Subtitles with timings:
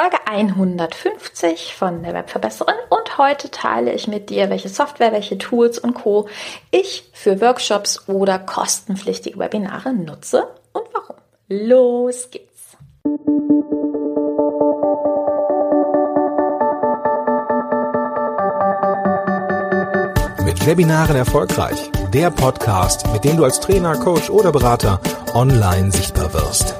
[0.00, 5.78] Folge 150 von der Webverbesserin und heute teile ich mit dir, welche Software, welche Tools
[5.78, 6.26] und Co.
[6.70, 11.16] ich für Workshops oder kostenpflichtige Webinare nutze und warum.
[11.48, 12.78] Los geht's!
[20.42, 21.90] Mit Webinaren erfolgreich.
[22.14, 24.98] Der Podcast, mit dem du als Trainer, Coach oder Berater
[25.34, 26.79] online sichtbar wirst.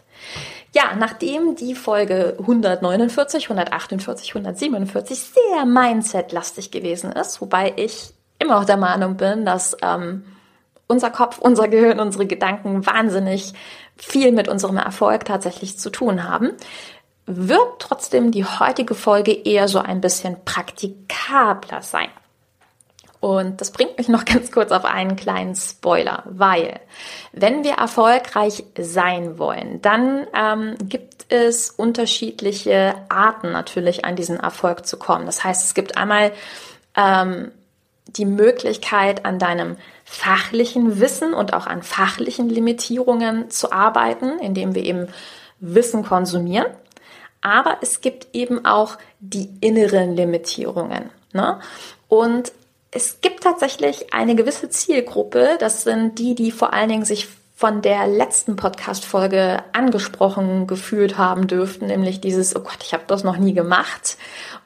[0.73, 8.65] Ja, nachdem die Folge 149, 148, 147 sehr Mindset-lastig gewesen ist, wobei ich immer noch
[8.65, 10.23] der Meinung bin, dass ähm,
[10.87, 13.53] unser Kopf, unser Gehirn, unsere Gedanken wahnsinnig
[13.97, 16.51] viel mit unserem Erfolg tatsächlich zu tun haben,
[17.25, 22.09] wird trotzdem die heutige Folge eher so ein bisschen praktikabler sein.
[23.21, 26.81] Und das bringt mich noch ganz kurz auf einen kleinen Spoiler, weil
[27.31, 34.85] wenn wir erfolgreich sein wollen, dann ähm, gibt es unterschiedliche Arten natürlich an diesen Erfolg
[34.85, 35.25] zu kommen.
[35.27, 36.33] Das heißt, es gibt einmal
[36.97, 37.51] ähm,
[38.07, 44.83] die Möglichkeit, an deinem fachlichen Wissen und auch an fachlichen Limitierungen zu arbeiten, indem wir
[44.83, 45.07] eben
[45.59, 46.67] Wissen konsumieren.
[47.41, 51.09] Aber es gibt eben auch die inneren Limitierungen.
[51.33, 51.59] Ne?
[52.07, 52.51] Und
[52.91, 57.81] es gibt tatsächlich eine gewisse Zielgruppe, das sind die, die vor allen Dingen sich von
[57.83, 63.37] der letzten Podcast-Folge angesprochen gefühlt haben dürften, nämlich dieses, oh Gott, ich habe das noch
[63.37, 64.17] nie gemacht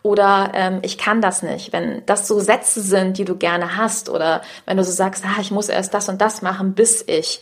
[0.01, 1.73] oder ähm, ich kann das nicht.
[1.73, 5.41] Wenn das so Sätze sind, die du gerne hast oder wenn du so sagst, ah,
[5.41, 7.41] ich muss erst das und das machen, bis ich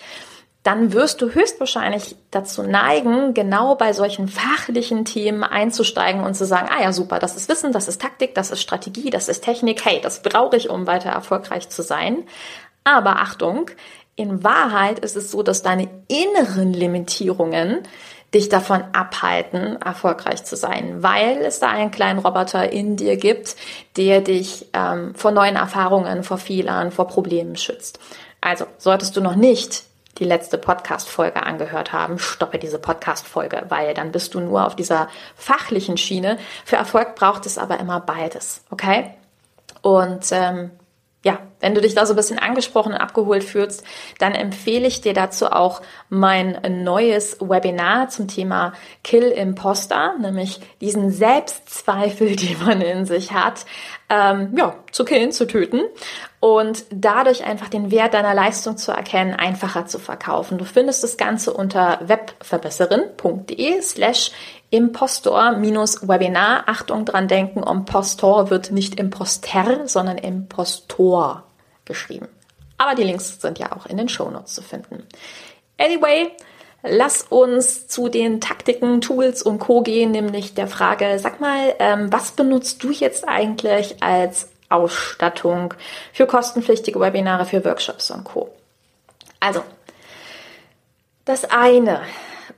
[0.63, 6.69] dann wirst du höchstwahrscheinlich dazu neigen, genau bei solchen fachlichen Themen einzusteigen und zu sagen,
[6.71, 9.83] ah ja, super, das ist Wissen, das ist Taktik, das ist Strategie, das ist Technik,
[9.83, 12.23] hey, das brauche ich, um weiter erfolgreich zu sein.
[12.85, 13.71] Aber Achtung,
[14.15, 17.79] in Wahrheit ist es so, dass deine inneren Limitierungen
[18.33, 23.55] dich davon abhalten, erfolgreich zu sein, weil es da einen kleinen Roboter in dir gibt,
[23.97, 27.99] der dich ähm, vor neuen Erfahrungen, vor Fehlern, vor Problemen schützt.
[28.41, 29.83] Also solltest du noch nicht
[30.19, 35.09] die letzte Podcast-Folge angehört haben, stoppe diese Podcast-Folge, weil dann bist du nur auf dieser
[35.35, 36.37] fachlichen Schiene.
[36.65, 39.15] Für Erfolg braucht es aber immer beides, okay?
[39.81, 40.71] Und ähm,
[41.23, 43.83] ja, wenn du dich da so ein bisschen angesprochen und abgeholt fühlst,
[44.19, 51.09] dann empfehle ich dir dazu auch mein neues Webinar zum Thema Kill Imposter, nämlich diesen
[51.09, 53.65] Selbstzweifel, den man in sich hat,
[54.09, 55.79] ähm, ja, zu killen, zu töten
[56.41, 60.57] und dadurch einfach den Wert deiner Leistung zu erkennen, einfacher zu verkaufen.
[60.57, 64.31] Du findest das Ganze unter webverbesserin.de slash
[64.69, 66.63] Impostor-Webinar.
[66.67, 71.45] Achtung dran denken, Impostor wird nicht Imposter, sondern Impostor
[71.85, 72.27] geschrieben.
[72.77, 75.07] Aber die Links sind ja auch in den Shownotes zu finden.
[75.77, 76.31] Anyway,
[76.83, 79.81] lass uns zu den Taktiken, Tools und Co.
[79.81, 85.73] gehen, nämlich der Frage, sag mal, ähm, was benutzt du jetzt eigentlich als Ausstattung
[86.11, 88.49] für kostenpflichtige Webinare, für Workshops und Co.
[89.39, 89.63] Also,
[91.25, 92.01] das eine,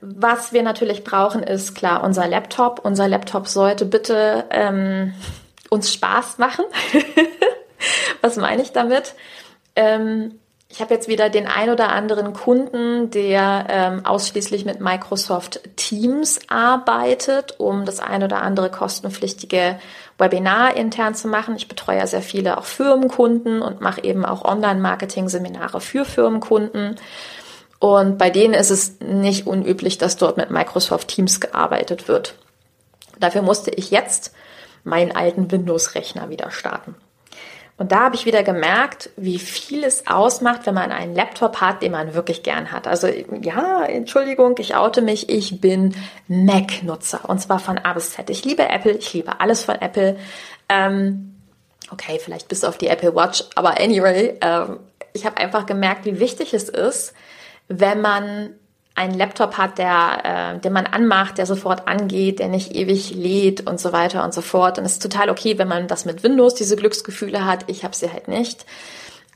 [0.00, 2.80] was wir natürlich brauchen, ist klar unser Laptop.
[2.84, 5.14] Unser Laptop sollte bitte ähm,
[5.70, 6.64] uns Spaß machen.
[8.20, 9.14] was meine ich damit?
[9.74, 10.38] Ähm,
[10.68, 16.40] ich habe jetzt wieder den ein oder anderen Kunden, der ähm, ausschließlich mit Microsoft Teams
[16.48, 19.78] arbeitet, um das ein oder andere kostenpflichtige
[20.18, 21.54] Webinar intern zu machen.
[21.56, 26.96] Ich betreue ja sehr viele auch Firmenkunden und mache eben auch Online-Marketing-Seminare für Firmenkunden.
[27.78, 32.34] Und bei denen ist es nicht unüblich, dass dort mit Microsoft Teams gearbeitet wird.
[33.20, 34.34] Dafür musste ich jetzt
[34.82, 36.96] meinen alten Windows-Rechner wieder starten.
[37.78, 41.82] Und da habe ich wieder gemerkt, wie viel es ausmacht, wenn man einen Laptop hat,
[41.82, 42.86] den man wirklich gern hat.
[42.86, 45.94] Also ja, Entschuldigung, ich oute mich, ich bin
[46.26, 48.30] Mac-Nutzer und zwar von A bis Z.
[48.30, 50.16] Ich liebe Apple, ich liebe alles von Apple.
[50.70, 51.34] Ähm,
[51.92, 54.80] okay, vielleicht bis auf die Apple Watch, aber anyway, ähm,
[55.12, 57.12] ich habe einfach gemerkt, wie wichtig es ist,
[57.68, 58.54] wenn man
[58.96, 63.66] einen Laptop hat, der, äh, den man anmacht, der sofort angeht, der nicht ewig lädt
[63.66, 64.78] und so weiter und so fort.
[64.78, 67.64] Und es ist total okay, wenn man das mit Windows, diese Glücksgefühle hat.
[67.68, 68.66] Ich habe sie halt nicht.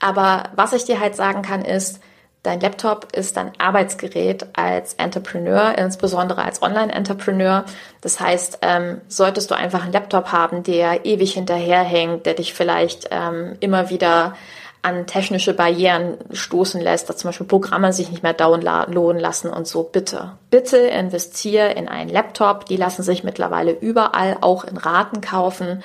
[0.00, 2.00] Aber was ich dir halt sagen kann, ist,
[2.42, 7.66] Dein Laptop ist dein Arbeitsgerät als Entrepreneur, insbesondere als Online-Entrepreneur.
[8.00, 13.08] Das heißt, ähm, solltest du einfach einen Laptop haben, der ewig hinterherhängt, der dich vielleicht
[13.10, 14.36] ähm, immer wieder
[14.82, 19.66] an technische Barrieren stoßen lässt, dass zum Beispiel Programme sich nicht mehr downloaden lassen und
[19.66, 22.64] so, bitte, bitte investiere in einen Laptop.
[22.66, 25.82] Die lassen sich mittlerweile überall auch in Raten kaufen.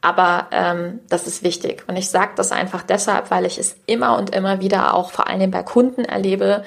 [0.00, 1.84] Aber ähm, das ist wichtig.
[1.86, 5.28] Und ich sage das einfach deshalb, weil ich es immer und immer wieder auch vor
[5.28, 6.64] allem bei Kunden erlebe,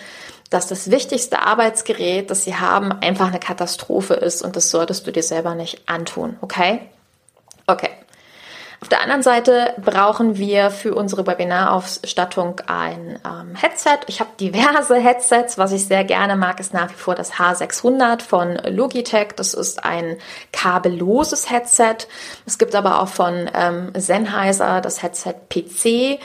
[0.50, 5.12] dass das wichtigste Arbeitsgerät, das sie haben, einfach eine Katastrophe ist und das solltest du
[5.12, 6.38] dir selber nicht antun.
[6.42, 6.80] Okay?
[7.68, 7.90] Okay.
[8.80, 14.00] Auf der anderen Seite brauchen wir für unsere Webinarausstattung ein ähm, Headset.
[14.06, 15.58] Ich habe diverse Headsets.
[15.58, 19.30] Was ich sehr gerne mag, ist nach wie vor das H600 von Logitech.
[19.36, 20.18] Das ist ein
[20.54, 22.08] kabelloses Headset.
[22.46, 26.20] Es gibt aber auch von ähm, Sennheiser das Headset PC.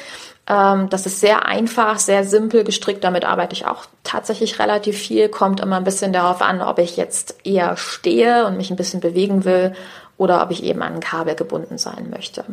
[0.46, 3.02] Ähm, das ist sehr einfach, sehr simpel gestrickt.
[3.02, 5.30] Damit arbeite ich auch tatsächlich relativ viel.
[5.30, 9.00] Kommt immer ein bisschen darauf an, ob ich jetzt eher stehe und mich ein bisschen
[9.00, 9.74] bewegen will
[10.22, 12.44] oder ob ich eben an ein Kabel gebunden sein möchte.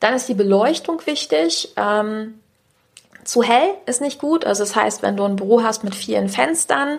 [0.00, 1.72] Dann ist die Beleuchtung wichtig.
[1.76, 2.34] Ähm,
[3.22, 4.44] zu hell ist nicht gut.
[4.44, 6.98] Also das heißt, wenn du ein Büro hast mit vielen Fenstern,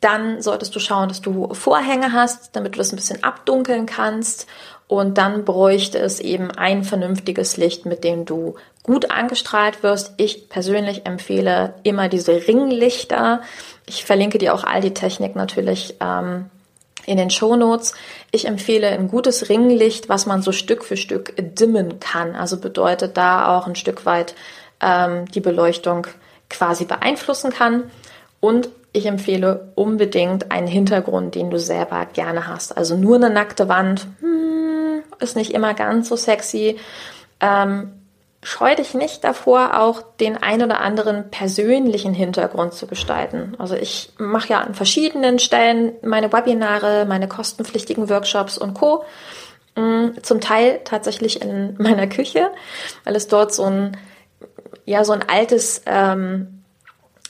[0.00, 4.46] dann solltest du schauen, dass du Vorhänge hast, damit du das ein bisschen abdunkeln kannst.
[4.88, 10.14] Und dann bräuchte es eben ein vernünftiges Licht, mit dem du gut angestrahlt wirst.
[10.16, 13.42] Ich persönlich empfehle immer diese Ringlichter.
[13.86, 16.46] Ich verlinke dir auch all die Technik natürlich ähm,
[17.06, 17.94] in den Shownotes.
[18.30, 22.34] Ich empfehle ein gutes Ringlicht, was man so Stück für Stück dimmen kann.
[22.34, 24.34] Also bedeutet da auch ein Stück weit
[24.80, 26.06] ähm, die Beleuchtung
[26.50, 27.84] quasi beeinflussen kann.
[28.40, 32.76] Und ich empfehle unbedingt einen Hintergrund, den du selber gerne hast.
[32.76, 36.78] Also nur eine nackte Wand hmm, ist nicht immer ganz so sexy.
[37.40, 37.92] Ähm,
[38.42, 43.54] scheu dich nicht davor, auch den ein oder anderen persönlichen Hintergrund zu gestalten.
[43.58, 49.04] Also ich mache ja an verschiedenen Stellen meine Webinare, meine kostenpflichtigen Workshops und Co.
[49.76, 52.50] Mm, zum Teil tatsächlich in meiner Küche,
[53.04, 53.96] weil es dort so ein,
[54.84, 56.64] ja, so ein altes, ähm,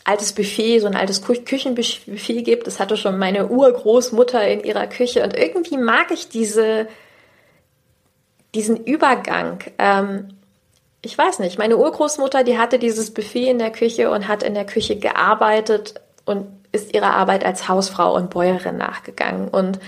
[0.04, 2.66] altes Buffet, so ein altes Küchenbuffet gibt.
[2.66, 6.88] Das hatte schon meine Urgroßmutter in ihrer Küche und irgendwie mag ich diese,
[8.54, 9.62] diesen Übergang.
[9.78, 10.28] Ähm,
[11.02, 14.54] ich weiß nicht, meine Urgroßmutter, die hatte dieses Buffet in der Küche und hat in
[14.54, 19.48] der Küche gearbeitet und ist ihrer Arbeit als Hausfrau und Bäuerin nachgegangen.
[19.48, 19.80] Und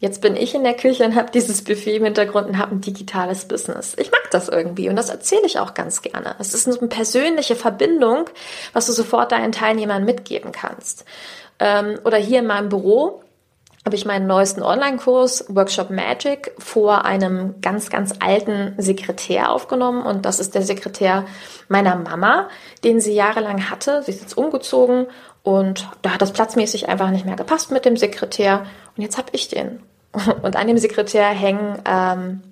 [0.00, 2.80] jetzt bin ich in der Küche und habe dieses Buffet im Hintergrund und habe ein
[2.80, 3.94] digitales Business.
[3.96, 6.34] Ich mag das irgendwie und das erzähle ich auch ganz gerne.
[6.40, 8.24] Es ist eine persönliche Verbindung,
[8.72, 11.04] was du sofort deinen Teilnehmern mitgeben kannst.
[11.60, 13.22] Ähm, oder hier in meinem Büro
[13.84, 20.02] habe ich meinen neuesten Online-Kurs Workshop Magic vor einem ganz, ganz alten Sekretär aufgenommen.
[20.02, 21.24] Und das ist der Sekretär
[21.68, 22.48] meiner Mama,
[22.84, 24.02] den sie jahrelang hatte.
[24.02, 25.06] Sie ist jetzt umgezogen
[25.42, 28.66] und da hat das platzmäßig einfach nicht mehr gepasst mit dem Sekretär.
[28.96, 29.80] Und jetzt habe ich den.
[30.42, 32.42] Und an dem Sekretär hängen ähm,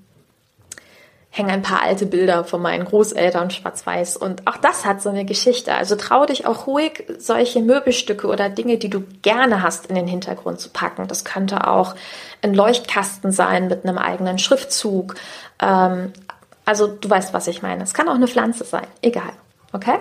[1.39, 5.25] hängen ein paar alte Bilder von meinen Großeltern schwarz-weiß und auch das hat so eine
[5.25, 5.75] Geschichte.
[5.75, 10.09] Also trau dich auch ruhig, solche Möbelstücke oder Dinge, die du gerne hast, in den
[10.09, 11.07] Hintergrund zu packen.
[11.07, 11.95] Das könnte auch
[12.43, 15.15] ein Leuchtkasten sein mit einem eigenen Schriftzug.
[15.61, 16.13] Ähm,
[16.65, 17.85] also du weißt, was ich meine.
[17.85, 19.33] Es kann auch eine Pflanze sein, egal.
[19.73, 19.99] Okay?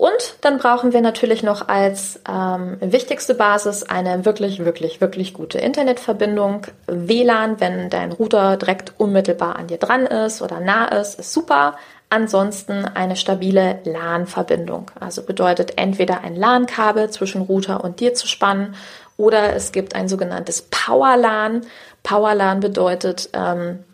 [0.00, 5.58] Und dann brauchen wir natürlich noch als ähm, wichtigste Basis eine wirklich, wirklich, wirklich gute
[5.58, 6.62] Internetverbindung.
[6.86, 11.76] WLAN, wenn dein Router direkt unmittelbar an dir dran ist oder nah ist, ist super.
[12.08, 14.90] Ansonsten eine stabile LAN-Verbindung.
[14.98, 18.76] Also bedeutet entweder ein LAN-Kabel zwischen Router und dir zu spannen
[19.18, 21.60] oder es gibt ein sogenanntes Power-LAN.
[22.04, 23.84] Power-LAN bedeutet, ähm,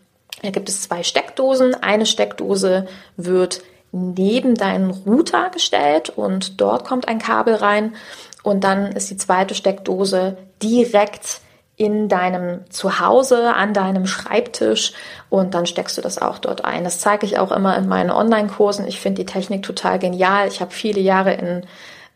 [0.41, 1.75] da gibt es zwei Steckdosen.
[1.75, 7.95] Eine Steckdose wird neben deinen Router gestellt und dort kommt ein Kabel rein
[8.43, 11.41] und dann ist die zweite Steckdose direkt
[11.77, 14.93] in deinem Zuhause, an deinem Schreibtisch
[15.29, 16.83] und dann steckst du das auch dort ein.
[16.83, 18.87] Das zeige ich auch immer in meinen Online-Kursen.
[18.87, 20.47] Ich finde die Technik total genial.
[20.47, 21.65] Ich habe viele Jahre in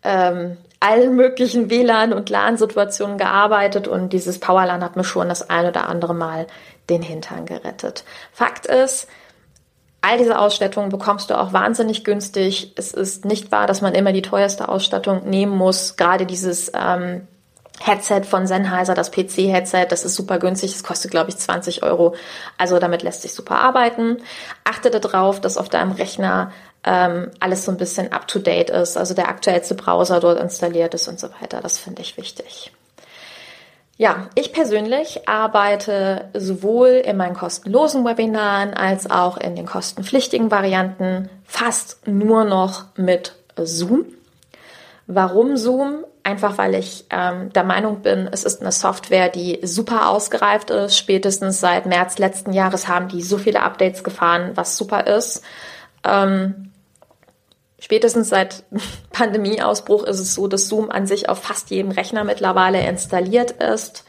[0.04, 5.68] ähm, allen möglichen WLAN- und LAN-Situationen gearbeitet und dieses Powerlan hat mir schon das ein
[5.68, 6.48] oder andere Mal
[6.90, 8.04] den Hintern gerettet.
[8.34, 9.08] Fakt ist,
[10.02, 12.74] All diese Ausstattungen bekommst du auch wahnsinnig günstig.
[12.76, 15.96] Es ist nicht wahr, dass man immer die teuerste Ausstattung nehmen muss.
[15.96, 17.28] Gerade dieses ähm,
[17.80, 20.72] Headset von Sennheiser, das PC-Headset, das ist super günstig.
[20.72, 22.16] Das kostet, glaube ich, 20 Euro.
[22.58, 24.18] Also damit lässt sich super arbeiten.
[24.64, 26.52] Achte darauf, dass auf deinem Rechner
[26.84, 28.98] ähm, alles so ein bisschen up-to-date ist.
[28.98, 31.62] Also der aktuellste Browser dort installiert ist und so weiter.
[31.62, 32.72] Das finde ich wichtig.
[34.02, 41.30] Ja, ich persönlich arbeite sowohl in meinen kostenlosen Webinaren als auch in den kostenpflichtigen Varianten
[41.46, 44.06] fast nur noch mit Zoom.
[45.06, 46.04] Warum Zoom?
[46.24, 50.98] Einfach weil ich ähm, der Meinung bin, es ist eine Software, die super ausgereift ist.
[50.98, 55.44] Spätestens seit März letzten Jahres haben die so viele Updates gefahren, was super ist.
[56.04, 56.71] Ähm,
[57.82, 58.64] spätestens seit
[59.12, 64.06] Pandemieausbruch ist es so, dass Zoom an sich auf fast jedem Rechner mittlerweile installiert ist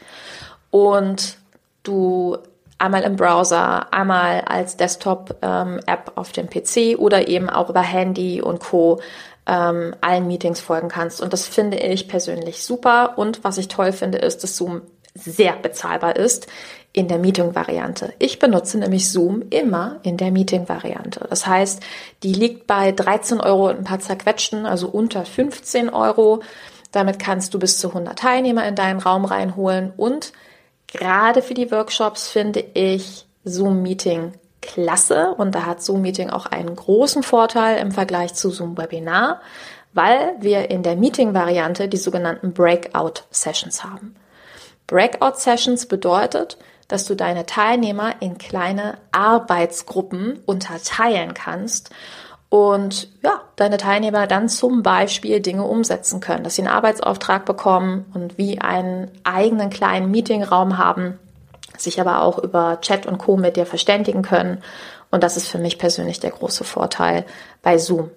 [0.71, 1.37] und
[1.83, 2.37] du
[2.77, 8.41] einmal im Browser, einmal als Desktop-App ähm, auf dem PC oder eben auch über Handy
[8.41, 9.01] und Co
[9.45, 11.21] ähm, allen Meetings folgen kannst.
[11.21, 13.17] Und das finde ich persönlich super.
[13.17, 14.81] Und was ich toll finde, ist, dass Zoom
[15.15, 16.47] sehr bezahlbar ist
[16.91, 18.13] in der Meeting-Variante.
[18.19, 21.25] Ich benutze nämlich Zoom immer in der Meeting-Variante.
[21.29, 21.81] Das heißt,
[22.21, 26.41] die liegt bei 13 Euro und ein paar zerquetschten, also unter 15 Euro.
[26.91, 29.91] Damit kannst du bis zu 100 Teilnehmer in deinen Raum reinholen.
[29.97, 30.33] Und
[30.87, 36.45] gerade für die Workshops finde ich Zoom Meeting klasse und da hat Zoom Meeting auch
[36.45, 39.41] einen großen Vorteil im Vergleich zu Zoom Webinar,
[39.93, 44.15] weil wir in der Meeting-Variante die sogenannten Breakout Sessions haben.
[44.87, 51.89] Breakout Sessions bedeutet, dass du deine Teilnehmer in kleine Arbeitsgruppen unterteilen kannst
[52.53, 58.05] und ja, deine Teilnehmer dann zum Beispiel Dinge umsetzen können, dass sie einen Arbeitsauftrag bekommen
[58.13, 61.17] und wie einen eigenen kleinen Meetingraum haben,
[61.79, 63.37] sich aber auch über Chat und Co.
[63.37, 64.61] mit dir verständigen können.
[65.09, 67.25] Und das ist für mich persönlich der große Vorteil
[67.63, 68.11] bei Zoom.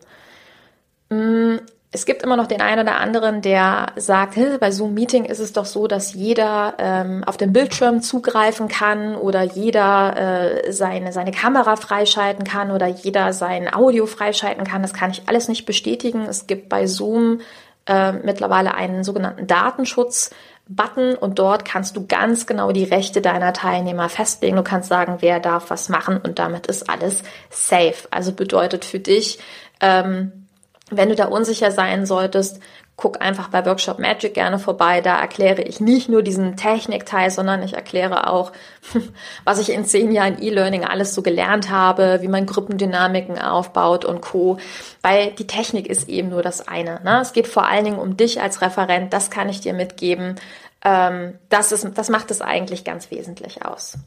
[1.97, 5.55] Es gibt immer noch den einen oder anderen, der sagt, bei Zoom Meeting ist es
[5.55, 11.31] doch so, dass jeder ähm, auf den Bildschirm zugreifen kann oder jeder äh, seine, seine
[11.31, 14.83] Kamera freischalten kann oder jeder sein Audio freischalten kann.
[14.83, 16.27] Das kann ich alles nicht bestätigen.
[16.29, 17.41] Es gibt bei Zoom
[17.87, 20.33] äh, mittlerweile einen sogenannten Datenschutz.
[20.69, 24.57] Button und dort kannst du ganz genau die Rechte deiner Teilnehmer festlegen.
[24.57, 28.07] Du kannst sagen, wer darf was machen und damit ist alles safe.
[28.11, 29.39] Also bedeutet für dich,
[29.81, 30.46] ähm,
[30.91, 32.61] wenn du da unsicher sein solltest,
[32.97, 35.01] guck einfach bei Workshop Magic gerne vorbei.
[35.01, 38.53] Da erkläre ich nicht nur diesen Technikteil, sondern ich erkläre auch,
[39.45, 44.23] was ich in zehn Jahren E-Learning alles so gelernt habe, wie man Gruppendynamiken aufbaut und
[44.23, 44.59] Co.
[45.03, 47.01] Weil die Technik ist eben nur das eine.
[47.05, 47.21] Ne?
[47.21, 49.13] Es geht vor allen Dingen um dich als Referent.
[49.13, 50.37] Das kann ich dir mitgeben.
[50.85, 53.99] Ähm, das, ist, das macht es eigentlich ganz wesentlich aus.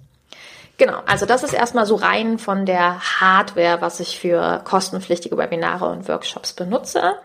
[0.80, 5.90] Genau, also das ist erstmal so rein von der Hardware, was ich für kostenpflichtige Webinare
[5.90, 7.16] und Workshops benutze.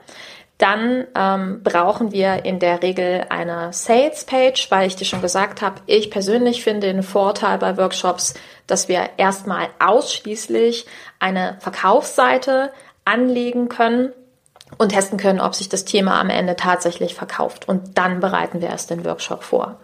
[0.58, 5.62] Dann ähm, brauchen wir in der Regel eine Sales Page, weil ich dir schon gesagt
[5.62, 8.34] habe, ich persönlich finde den Vorteil bei Workshops,
[8.66, 10.86] dass wir erstmal ausschließlich
[11.20, 12.72] eine Verkaufsseite
[13.04, 14.12] anlegen können
[14.78, 17.68] und testen können, ob sich das Thema am Ende tatsächlich verkauft.
[17.68, 19.78] Und dann bereiten wir erst den Workshop vor.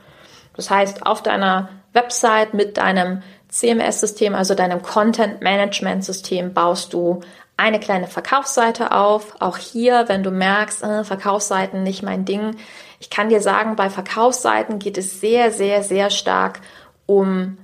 [0.56, 7.20] Das heißt, auf deiner Website mit deinem CMS-System, also deinem Content-Management-System, baust du
[7.56, 9.34] eine kleine Verkaufsseite auf.
[9.40, 12.56] Auch hier, wenn du merkst, äh, Verkaufsseiten nicht mein Ding.
[13.00, 16.60] Ich kann dir sagen, bei Verkaufsseiten geht es sehr, sehr, sehr stark
[17.06, 17.58] um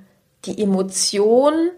[0.45, 1.71] die Emotion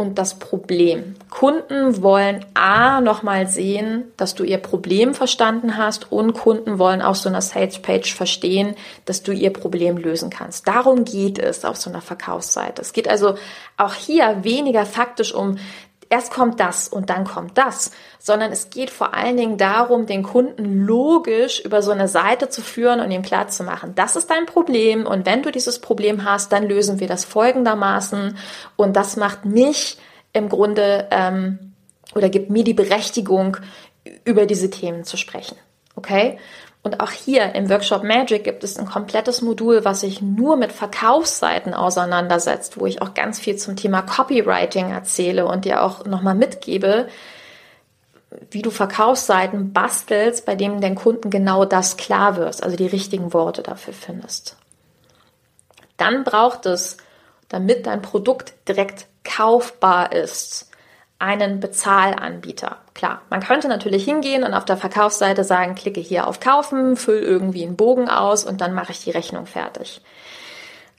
[0.00, 1.14] und das Problem.
[1.28, 7.18] Kunden wollen A nochmal sehen, dass du ihr Problem verstanden hast und Kunden wollen auf
[7.18, 10.66] so einer Sales Page verstehen, dass du ihr Problem lösen kannst.
[10.66, 12.80] Darum geht es auf so einer Verkaufsseite.
[12.80, 13.34] Es geht also
[13.76, 15.58] auch hier weniger faktisch um
[16.10, 20.22] erst kommt das und dann kommt das, sondern es geht vor allen Dingen darum, den
[20.22, 24.28] Kunden logisch über so eine Seite zu führen und ihm klar zu machen, das ist
[24.28, 28.36] dein Problem und wenn du dieses Problem hast, dann lösen wir das folgendermaßen
[28.76, 29.96] und das macht mich
[30.32, 31.74] im Grunde ähm,
[32.14, 33.56] oder gibt mir die Berechtigung,
[34.24, 35.56] über diese Themen zu sprechen.
[35.96, 36.38] Okay?
[36.82, 40.72] Und auch hier im Workshop Magic gibt es ein komplettes Modul, was sich nur mit
[40.72, 46.34] Verkaufsseiten auseinandersetzt, wo ich auch ganz viel zum Thema Copywriting erzähle und dir auch nochmal
[46.34, 47.08] mitgebe,
[48.50, 53.34] wie du Verkaufsseiten bastelst, bei denen den Kunden genau das klar wirst, also die richtigen
[53.34, 54.56] Worte dafür findest.
[55.98, 56.96] Dann braucht es,
[57.48, 60.69] damit dein Produkt direkt kaufbar ist,
[61.20, 62.78] einen Bezahlanbieter.
[62.94, 67.22] Klar, man könnte natürlich hingehen und auf der Verkaufsseite sagen, klicke hier auf Kaufen, füll
[67.22, 70.00] irgendwie einen Bogen aus und dann mache ich die Rechnung fertig.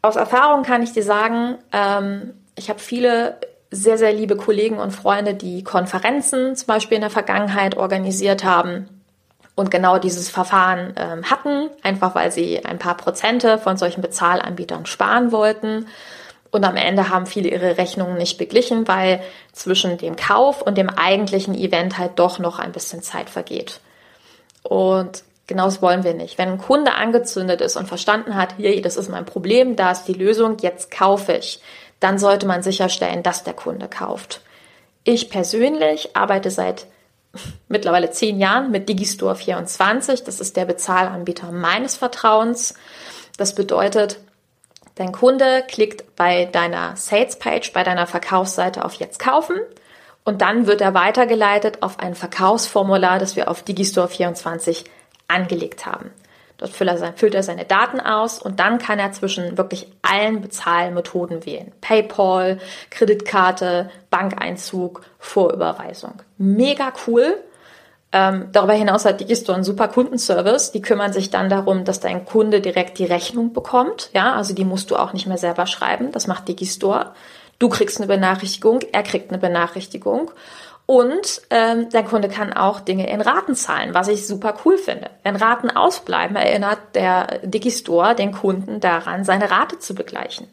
[0.04, 3.38] Aus Erfahrung kann ich dir sagen, ähm, ich habe viele
[3.72, 8.88] sehr, sehr liebe Kollegen und Freunde, die Konferenzen zum Beispiel in der Vergangenheit organisiert haben
[9.56, 14.86] und genau dieses Verfahren ähm, hatten, einfach weil sie ein paar Prozente von solchen Bezahlanbietern
[14.86, 15.88] sparen wollten.
[16.52, 19.22] Und am Ende haben viele ihre Rechnungen nicht beglichen, weil
[19.54, 23.80] zwischen dem Kauf und dem eigentlichen Event halt doch noch ein bisschen Zeit vergeht.
[24.62, 26.38] Und genau das wollen wir nicht.
[26.38, 30.06] Wenn ein Kunde angezündet ist und verstanden hat, hier, das ist mein Problem, da ist
[30.06, 31.62] die Lösung, jetzt kaufe ich,
[32.02, 34.42] dann sollte man sicherstellen, dass der Kunde kauft.
[35.04, 36.86] Ich persönlich arbeite seit
[37.70, 40.24] mittlerweile zehn Jahren mit Digistore 24.
[40.24, 42.74] Das ist der Bezahlanbieter meines Vertrauens.
[43.38, 44.20] Das bedeutet,
[44.96, 49.58] dein Kunde klickt bei deiner Sales Page, bei deiner Verkaufsseite auf Jetzt kaufen
[50.24, 54.86] und dann wird er weitergeleitet auf ein Verkaufsformular, das wir auf Digistore 24
[55.28, 56.12] angelegt haben.
[56.62, 61.72] Dort füllt er seine Daten aus und dann kann er zwischen wirklich allen Bezahlmethoden wählen.
[61.82, 62.60] PayPal,
[62.92, 66.22] Kreditkarte, Bankeinzug, Vorüberweisung.
[66.38, 67.42] Mega cool.
[68.14, 70.72] Ähm, darüber hinaus hat Digistore einen super Kundenservice.
[70.72, 74.10] Die kümmern sich dann darum, dass dein Kunde direkt die Rechnung bekommt.
[74.14, 76.12] Ja, also die musst du auch nicht mehr selber schreiben.
[76.12, 77.12] Das macht Digistore.
[77.60, 80.32] Du kriegst eine Benachrichtigung, er kriegt eine Benachrichtigung.
[80.88, 85.10] Und ähm, der Kunde kann auch Dinge in Raten zahlen, was ich super cool finde.
[85.24, 90.48] Wenn Raten ausbleiben, erinnert der Digistore den Kunden daran, seine Rate zu begleichen.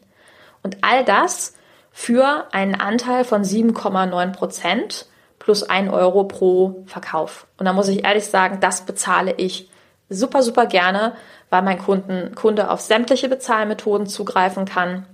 [0.63, 1.55] Und all das
[1.91, 5.07] für einen Anteil von 7,9 Prozent
[5.49, 7.47] plus 1 Euro pro Verkauf.
[7.57, 9.67] Und da muss ich ehrlich sagen, das bezahle ich
[10.07, 11.13] super, super gerne,
[11.49, 15.07] weil mein Kunden, Kunde auf sämtliche Bezahlmethoden zugreifen kann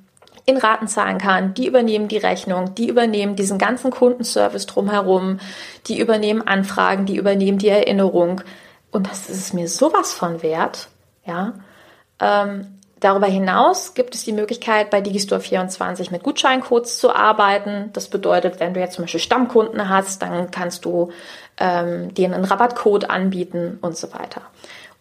[0.45, 5.39] in Raten zahlen kann, die übernehmen die Rechnung, die übernehmen diesen ganzen Kundenservice drumherum,
[5.87, 8.41] die übernehmen Anfragen, die übernehmen die Erinnerung.
[8.91, 10.89] Und das ist mir sowas von wert,
[11.25, 11.53] ja.
[12.19, 17.89] Ähm, darüber hinaus gibt es die Möglichkeit, bei Digistore 24 mit Gutscheincodes zu arbeiten.
[17.93, 21.11] Das bedeutet, wenn du jetzt zum Beispiel Stammkunden hast, dann kannst du
[21.57, 24.41] ähm, denen einen Rabattcode anbieten und so weiter.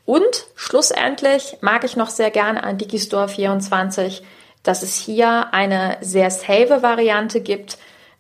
[0.06, 4.22] Und schlussendlich mag ich noch sehr gerne an Digistore 24
[4.64, 7.78] dass es hier eine sehr safe Variante gibt,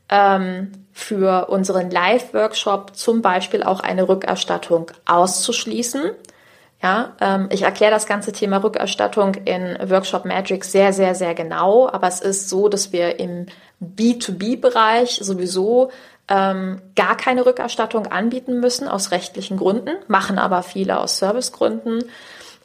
[0.08, 6.12] ähm, für unseren Live-Workshop zum Beispiel auch eine Rückerstattung auszuschließen.
[6.82, 11.88] Ja, ähm, ich erkläre das ganze Thema Rückerstattung in Workshop Magic sehr, sehr, sehr genau.
[11.88, 13.46] Aber es ist so, dass wir im
[13.80, 15.90] B2B-Bereich sowieso
[16.28, 22.04] ähm, gar keine Rückerstattung anbieten müssen aus rechtlichen Gründen, machen aber viele aus Servicegründen.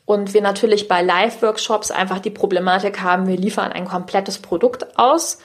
[0.05, 5.39] Und wir natürlich bei Live-Workshops einfach die Problematik haben, wir liefern ein komplettes Produkt aus.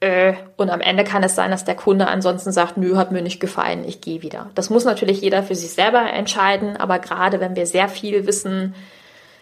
[0.00, 3.22] Äh, und am Ende kann es sein, dass der Kunde ansonsten sagt, nö, hat mir
[3.22, 4.50] nicht gefallen, ich gehe wieder.
[4.54, 8.74] Das muss natürlich jeder für sich selber entscheiden, aber gerade wenn wir sehr viel Wissen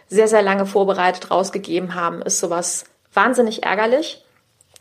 [0.09, 4.25] sehr, sehr lange vorbereitet rausgegeben haben, ist sowas wahnsinnig ärgerlich.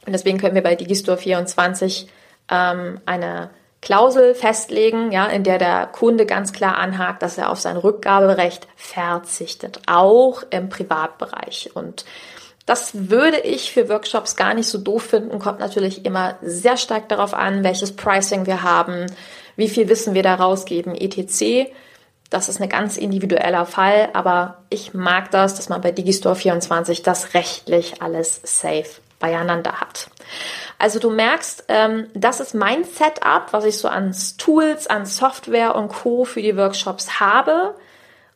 [0.05, 2.07] Und deswegen können wir bei Digistore 24
[2.49, 3.49] ähm, eine
[3.81, 8.67] Klausel festlegen, ja, in der der Kunde ganz klar anhakt, dass er auf sein Rückgaberecht
[8.75, 11.71] verzichtet, auch im Privatbereich.
[11.73, 12.05] Und
[12.65, 17.10] das würde ich für Workshops gar nicht so doof finden, kommt natürlich immer sehr stark
[17.10, 19.08] darauf an, welches Pricing wir haben,
[19.56, 21.69] wie viel Wissen wir da rausgeben, etc.
[22.30, 27.04] Das ist ein ganz individueller Fall, aber ich mag das, dass man bei Digistore 24
[27.04, 30.10] das rechtlich alles safe beieinander hat.
[30.80, 35.76] Also du merkst, ähm, das ist mein Setup, was ich so an Tools, an Software
[35.76, 36.26] und Co.
[36.26, 37.76] für die Workshops habe.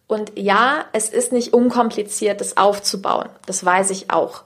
[0.07, 3.29] Und ja, es ist nicht unkompliziert, das aufzubauen.
[3.45, 4.43] Das weiß ich auch.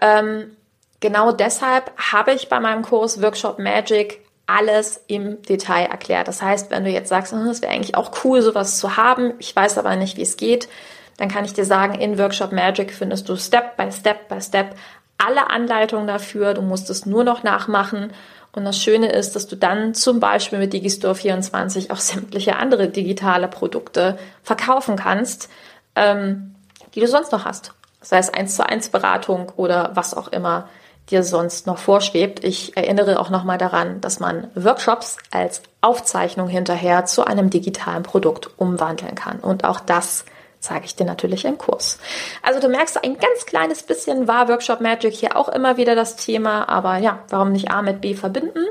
[0.00, 0.56] Ähm,
[1.00, 6.28] genau deshalb habe ich bei meinem Kurs Workshop Magic alles im Detail erklärt.
[6.28, 9.34] Das heißt, wenn du jetzt sagst, hm, es wäre eigentlich auch cool, sowas zu haben,
[9.38, 10.68] ich weiß aber nicht, wie es geht,
[11.16, 14.74] dann kann ich dir sagen, in Workshop Magic findest du Step by Step by Step
[15.16, 18.12] alle Anleitungen dafür, du musst es nur noch nachmachen.
[18.54, 22.88] Und das Schöne ist, dass du dann zum Beispiel mit Digistore 24 auch sämtliche andere
[22.88, 25.48] digitale Produkte verkaufen kannst,
[25.96, 26.54] ähm,
[26.94, 27.72] die du sonst noch hast.
[28.00, 30.68] Sei es eins zu eins Beratung oder was auch immer
[31.10, 32.44] dir sonst noch vorschwebt.
[32.44, 38.58] Ich erinnere auch nochmal daran, dass man Workshops als Aufzeichnung hinterher zu einem digitalen Produkt
[38.58, 39.40] umwandeln kann.
[39.40, 40.24] Und auch das
[40.64, 41.98] zeige ich dir natürlich im Kurs.
[42.42, 46.16] Also du merkst, ein ganz kleines bisschen war Workshop Magic hier auch immer wieder das
[46.16, 48.64] Thema, aber ja, warum nicht A mit B verbinden?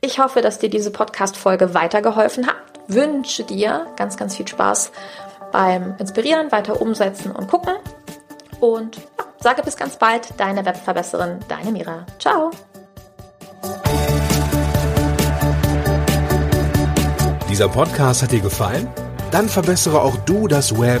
[0.00, 2.56] Ich hoffe, dass dir diese Podcast-Folge weitergeholfen hat.
[2.88, 4.92] Wünsche dir ganz, ganz viel Spaß
[5.52, 7.74] beim Inspirieren, weiter umsetzen und gucken.
[8.60, 12.06] Und ja, sage bis ganz bald, deine Webverbesserin, deine Mira.
[12.18, 12.50] Ciao!
[17.48, 18.88] Dieser Podcast hat dir gefallen?
[19.30, 21.00] Dann verbessere auch du das Web